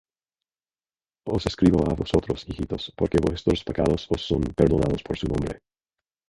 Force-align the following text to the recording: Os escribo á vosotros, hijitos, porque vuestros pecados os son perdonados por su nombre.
Os 1.35 1.43
escribo 1.51 1.79
á 1.89 1.91
vosotros, 2.01 2.39
hijitos, 2.47 2.83
porque 2.97 3.23
vuestros 3.27 3.59
pecados 3.67 4.01
os 4.13 4.21
son 4.29 4.41
perdonados 4.59 5.01
por 5.05 5.15
su 5.21 5.25
nombre. 5.31 5.53